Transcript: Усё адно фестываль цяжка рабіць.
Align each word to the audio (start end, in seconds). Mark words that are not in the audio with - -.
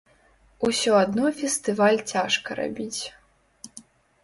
Усё 0.67 0.91
адно 1.01 1.25
фестываль 1.41 2.01
цяжка 2.13 2.59
рабіць. 2.63 3.01